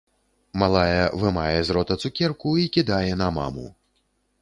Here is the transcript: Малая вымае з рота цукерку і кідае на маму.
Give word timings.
Малая 0.63 1.03
вымае 1.25 1.59
з 1.69 1.77
рота 1.79 1.99
цукерку 2.07 2.57
і 2.65 2.67
кідае 2.79 3.11
на 3.25 3.33
маму. 3.41 3.67